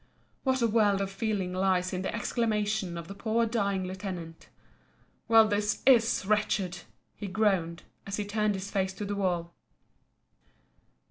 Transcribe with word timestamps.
What 0.43 0.63
a 0.63 0.67
world 0.67 0.99
of 0.99 1.11
feeling 1.11 1.53
lies 1.53 1.93
in 1.93 2.01
the 2.01 2.11
exclamation 2.11 2.97
of 2.97 3.07
the 3.07 3.13
poor 3.13 3.45
dying 3.45 3.85
lieutenant: 3.85 4.49
"Well, 5.27 5.47
this 5.47 5.83
is 5.85 6.25
wretched," 6.25 6.79
he 7.15 7.27
groaned, 7.27 7.83
as 8.07 8.17
he 8.17 8.25
turned 8.25 8.55
his 8.55 8.71
face 8.71 8.93
to 8.93 9.05
the 9.05 9.15
wall. 9.15 9.53